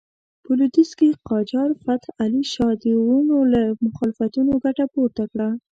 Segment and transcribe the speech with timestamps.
[0.43, 5.49] په لوېدیځ کې قاجار فتح علي شاه د وروڼو له مخالفتونو ګټه پورته کړه.